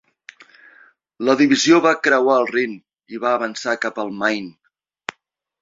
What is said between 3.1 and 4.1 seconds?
i va avançar cap